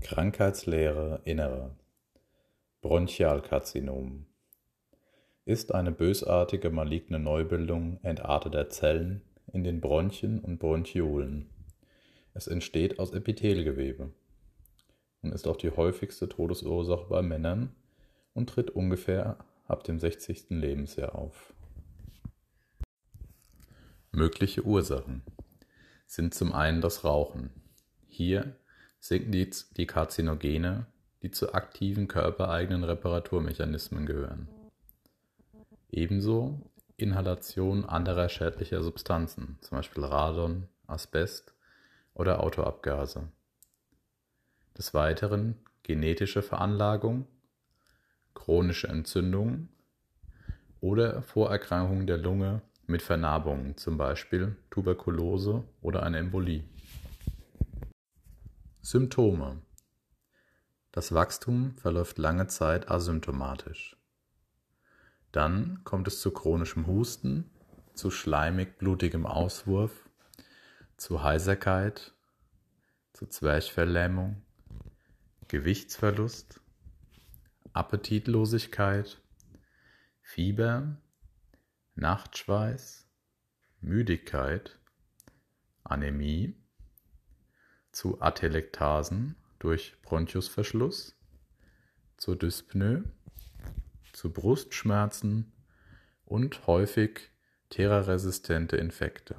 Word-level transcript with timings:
Krankheitslehre 0.00 1.20
Innere 1.24 1.76
Bronchialkarzinom 2.82 4.26
ist 5.44 5.74
eine 5.74 5.90
bösartige 5.90 6.70
maligne 6.70 7.18
Neubildung 7.18 7.98
entarteter 8.02 8.70
Zellen 8.70 9.22
in 9.52 9.64
den 9.64 9.80
Bronchien 9.80 10.38
und 10.38 10.58
Bronchiolen. 10.58 11.50
Es 12.32 12.46
entsteht 12.46 13.00
aus 13.00 13.12
Epithelgewebe 13.12 14.12
und 15.22 15.32
ist 15.32 15.48
auch 15.48 15.56
die 15.56 15.70
häufigste 15.70 16.28
Todesursache 16.28 17.08
bei 17.08 17.22
Männern 17.22 17.74
und 18.34 18.48
tritt 18.48 18.70
ungefähr 18.70 19.38
ab 19.66 19.82
dem 19.82 19.98
60. 19.98 20.50
Lebensjahr 20.50 21.16
auf. 21.16 21.52
Mögliche 24.12 24.64
Ursachen 24.64 25.22
sind 26.06 26.34
zum 26.34 26.52
einen 26.52 26.80
das 26.80 27.04
Rauchen. 27.04 27.50
Hier 28.06 28.56
sinken 29.00 29.32
die, 29.32 29.50
die 29.76 29.86
Karzinogene, 29.86 30.86
die 31.22 31.30
zu 31.30 31.52
aktiven 31.54 32.08
körpereigenen 32.08 32.84
Reparaturmechanismen 32.84 34.06
gehören. 34.06 34.48
Ebenso 35.90 36.60
Inhalation 36.96 37.84
anderer 37.84 38.28
schädlicher 38.28 38.82
Substanzen, 38.82 39.58
zum 39.60 39.78
Beispiel 39.78 40.04
Radon, 40.04 40.68
Asbest 40.86 41.54
oder 42.14 42.42
Autoabgase. 42.42 43.28
Des 44.76 44.94
Weiteren 44.94 45.56
genetische 45.82 46.42
Veranlagung, 46.42 47.26
chronische 48.34 48.88
Entzündungen 48.88 49.68
oder 50.80 51.22
Vorerkrankungen 51.22 52.06
der 52.06 52.18
Lunge 52.18 52.62
mit 52.86 53.02
Vernarbungen, 53.02 53.76
zum 53.76 53.96
Beispiel 53.96 54.56
Tuberkulose 54.70 55.64
oder 55.80 56.02
eine 56.02 56.18
Embolie. 56.18 56.64
Symptome 58.90 59.60
Das 60.92 61.12
Wachstum 61.12 61.74
verläuft 61.74 62.16
lange 62.16 62.46
Zeit 62.46 62.90
asymptomatisch. 62.90 63.98
Dann 65.30 65.84
kommt 65.84 66.08
es 66.08 66.22
zu 66.22 66.30
chronischem 66.30 66.86
Husten, 66.86 67.50
zu 67.92 68.10
schleimig-blutigem 68.10 69.26
Auswurf, 69.26 70.08
zu 70.96 71.22
Heiserkeit, 71.22 72.14
zu 73.12 73.26
Zwerchfelllähmung, 73.26 74.40
Gewichtsverlust, 75.48 76.62
Appetitlosigkeit, 77.74 79.20
Fieber, 80.22 80.96
Nachtschweiß, 81.94 83.06
Müdigkeit, 83.82 84.78
Anämie, 85.84 86.56
zu 87.92 88.20
Atelektasen 88.20 89.36
durch 89.58 89.96
Bronchusverschluss, 90.02 91.16
zur 92.16 92.36
Dyspnoe, 92.36 93.04
zu 94.12 94.32
Brustschmerzen 94.32 95.52
und 96.24 96.66
häufig 96.66 97.30
teraresistente 97.70 98.76
Infekte. 98.76 99.36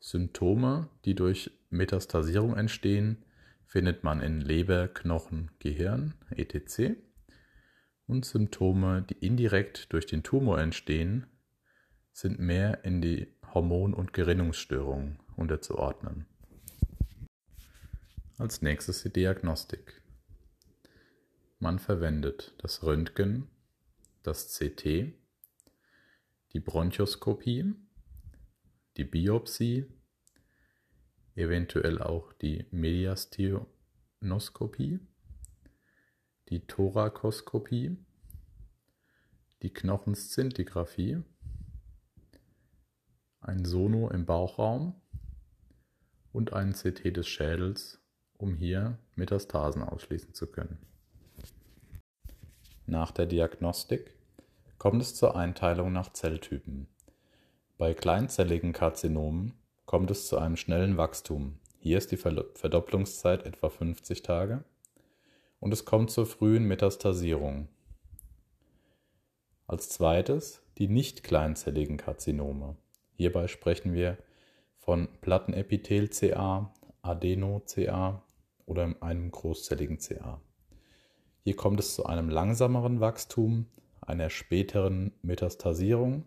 Symptome, 0.00 0.88
die 1.04 1.14
durch 1.14 1.50
Metastasierung 1.70 2.56
entstehen, 2.56 3.24
findet 3.66 4.04
man 4.04 4.20
in 4.20 4.40
Leber, 4.40 4.88
Knochen, 4.88 5.50
Gehirn 5.58 6.14
etc. 6.30 6.96
Und 8.06 8.24
Symptome, 8.24 9.02
die 9.02 9.24
indirekt 9.24 9.92
durch 9.92 10.06
den 10.06 10.22
Tumor 10.22 10.60
entstehen, 10.60 11.26
sind 12.12 12.38
mehr 12.38 12.84
in 12.84 13.00
die 13.00 13.34
Hormon- 13.54 13.94
und 13.94 14.12
Gerinnungsstörungen 14.12 15.18
unterzuordnen. 15.42 16.26
Als 18.38 18.62
nächstes 18.62 19.02
die 19.02 19.12
Diagnostik. 19.12 20.00
Man 21.58 21.78
verwendet 21.78 22.54
das 22.58 22.82
Röntgen, 22.82 23.50
das 24.22 24.56
CT, 24.56 25.12
die 26.52 26.60
Bronchoskopie, 26.60 27.74
die 28.96 29.04
Biopsie, 29.04 29.84
eventuell 31.34 32.00
auch 32.00 32.32
die 32.32 32.64
Mediastinoskopie, 32.70 35.00
die 36.48 36.66
Thorakoskopie, 36.66 37.98
die 39.62 39.72
Knochenszintigraphie, 39.72 41.22
ein 43.40 43.64
Sono 43.64 44.08
im 44.10 44.24
Bauchraum 44.24 45.01
und 46.32 46.52
ein 46.52 46.72
CT 46.72 47.16
des 47.16 47.28
Schädels, 47.28 48.00
um 48.38 48.54
hier 48.54 48.98
Metastasen 49.14 49.82
ausschließen 49.82 50.34
zu 50.34 50.46
können. 50.46 50.78
Nach 52.86 53.10
der 53.10 53.26
Diagnostik 53.26 54.14
kommt 54.78 55.00
es 55.02 55.14
zur 55.14 55.36
Einteilung 55.36 55.92
nach 55.92 56.12
Zelltypen. 56.12 56.88
Bei 57.78 57.94
kleinzelligen 57.94 58.72
Karzinomen 58.72 59.54
kommt 59.86 60.10
es 60.10 60.26
zu 60.26 60.38
einem 60.38 60.56
schnellen 60.56 60.96
Wachstum. 60.96 61.58
Hier 61.78 61.98
ist 61.98 62.10
die 62.12 62.16
Verdopplungszeit 62.16 63.44
etwa 63.44 63.68
50 63.68 64.22
Tage 64.22 64.64
und 65.60 65.72
es 65.72 65.84
kommt 65.84 66.10
zur 66.10 66.26
frühen 66.26 66.64
Metastasierung. 66.64 67.68
Als 69.66 69.88
zweites 69.88 70.62
die 70.78 70.88
nicht 70.88 71.22
kleinzelligen 71.22 71.96
Karzinome. 71.96 72.76
Hierbei 73.14 73.46
sprechen 73.46 73.92
wir 73.92 74.18
von 74.82 75.08
Plattenepithel-CA, 75.20 76.74
Adeno-CA 77.02 78.22
oder 78.66 78.94
einem 79.00 79.30
großzelligen 79.30 79.98
CA. 79.98 80.40
Hier 81.44 81.54
kommt 81.54 81.78
es 81.78 81.94
zu 81.94 82.04
einem 82.04 82.28
langsameren 82.28 82.98
Wachstum, 82.98 83.66
einer 84.00 84.28
späteren 84.28 85.12
Metastasierung. 85.22 86.26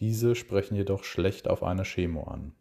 Diese 0.00 0.34
sprechen 0.34 0.74
jedoch 0.74 1.04
schlecht 1.04 1.46
auf 1.46 1.62
eine 1.62 1.84
Chemo 1.84 2.24
an. 2.24 2.52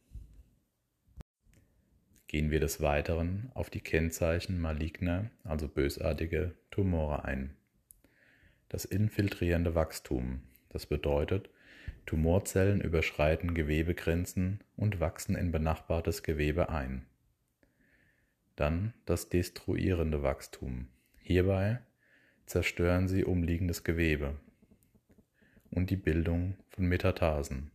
Gehen 2.28 2.52
wir 2.52 2.60
des 2.60 2.80
Weiteren 2.80 3.52
auf 3.56 3.72
die 3.72 3.82
Kennzeichen 3.82 4.62
maligner, 4.62 5.32
also 5.44 5.68
bösartige 5.68 6.56
Tumore 6.70 7.26
ein. 7.26 7.58
Das 8.68 8.86
infiltrierende 8.86 9.74
Wachstum, 9.74 10.44
das 10.70 10.86
bedeutet, 10.86 11.50
Tumorzellen 12.06 12.82
überschreiten 12.82 13.54
Gewebegrenzen 13.54 14.60
und 14.76 15.00
wachsen 15.00 15.36
in 15.36 15.52
benachbartes 15.52 16.24
Gewebe 16.24 16.70
ein. 16.70 17.06
Dann 18.56 18.94
das 19.06 19.30
destruierende 19.30 20.24
Wachstum. 20.24 20.88
Hierbei 21.22 21.80
zerstören 22.46 23.08
sie 23.08 23.24
umliegendes 23.24 23.84
Gewebe 23.84 24.36
und 25.72 25.90
die 25.90 25.98
Bildung 25.98 26.56
von 26.70 26.86
Metatasen. 26.86 27.72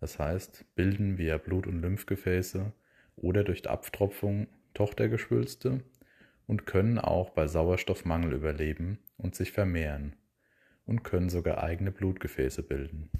Das 0.00 0.18
heißt, 0.18 0.64
bilden 0.74 1.18
via 1.18 1.38
Blut- 1.38 1.66
und 1.66 1.80
Lymphgefäße 1.80 2.72
oder 3.16 3.44
durch 3.44 3.68
Abtropfung 3.68 4.46
Tochtergeschwülste 4.74 5.80
und 6.46 6.66
können 6.66 6.98
auch 6.98 7.30
bei 7.30 7.46
Sauerstoffmangel 7.46 8.34
überleben 8.34 8.98
und 9.16 9.34
sich 9.34 9.52
vermehren 9.52 10.14
und 10.86 11.02
können 11.02 11.28
sogar 11.28 11.62
eigene 11.62 11.92
Blutgefäße 11.92 12.62
bilden. 12.62 13.10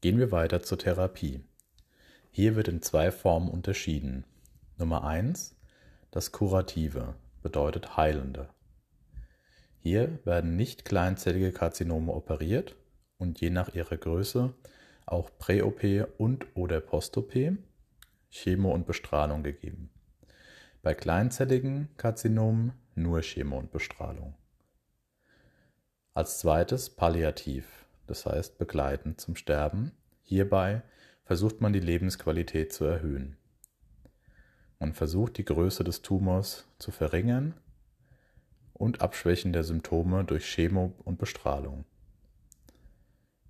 Gehen 0.00 0.18
wir 0.18 0.32
weiter 0.32 0.62
zur 0.62 0.78
Therapie. 0.78 1.44
Hier 2.30 2.56
wird 2.56 2.68
in 2.68 2.82
zwei 2.82 3.12
Formen 3.12 3.48
unterschieden. 3.48 4.24
Nummer 4.78 5.04
1 5.04 5.56
das 6.12 6.30
Kurative 6.30 7.14
bedeutet 7.40 7.96
heilende. 7.96 8.50
Hier 9.78 10.18
werden 10.26 10.56
nicht 10.56 10.84
kleinzellige 10.84 11.52
Karzinome 11.52 12.12
operiert 12.12 12.76
und 13.16 13.40
je 13.40 13.48
nach 13.48 13.74
ihrer 13.74 13.96
Größe 13.96 14.52
auch 15.06 15.30
Prä-OP 15.38 15.82
und 16.18 16.46
oder 16.54 16.82
Post-OP, 16.82 17.32
Chemo 18.30 18.72
und 18.72 18.86
Bestrahlung 18.86 19.42
gegeben. 19.42 19.88
Bei 20.82 20.92
kleinzelligen 20.92 21.88
Karzinomen 21.96 22.72
nur 22.94 23.22
Chemo 23.22 23.58
und 23.58 23.70
Bestrahlung. 23.70 24.34
Als 26.14 26.38
zweites 26.38 26.90
palliativ, 26.90 27.86
das 28.06 28.26
heißt 28.26 28.58
begleitend 28.58 29.18
zum 29.18 29.34
Sterben. 29.34 29.92
Hierbei 30.20 30.82
versucht 31.24 31.62
man 31.62 31.72
die 31.72 31.80
Lebensqualität 31.80 32.70
zu 32.70 32.84
erhöhen. 32.84 33.38
Man 34.78 34.92
versucht 34.92 35.38
die 35.38 35.44
Größe 35.44 35.84
des 35.84 36.02
Tumors 36.02 36.66
zu 36.78 36.90
verringern 36.90 37.54
und 38.74 39.00
Abschwächen 39.00 39.54
der 39.54 39.64
Symptome 39.64 40.24
durch 40.24 40.44
Chemo 40.44 40.92
und 41.04 41.18
Bestrahlung. 41.18 41.86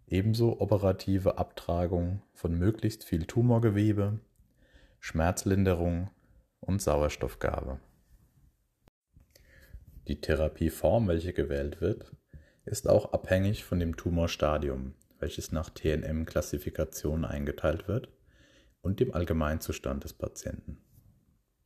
Ebenso 0.07 0.61
operative 0.61 1.39
Abtragung 1.39 2.23
von 2.33 2.57
möglichst 2.57 3.03
viel 3.03 3.25
Tumorgewebe, 3.25 4.21
Schmerzlinderung 5.01 6.11
und 6.61 6.81
Sauerstoffgabe. 6.81 7.81
Die 10.07 10.21
Therapieform, 10.21 11.09
welche 11.09 11.33
gewählt 11.33 11.81
wird, 11.81 12.13
ist 12.65 12.89
auch 12.89 13.13
abhängig 13.13 13.65
von 13.65 13.79
dem 13.81 13.97
Tumorstadium, 13.97 14.95
welches 15.19 15.53
nach 15.53 15.71
TNM-Klassifikation 15.71 17.25
eingeteilt 17.25 17.89
wird, 17.89 18.09
und 18.83 19.01
dem 19.01 19.15
Allgemeinzustand 19.15 20.05
des 20.05 20.13
Patienten. 20.13 20.79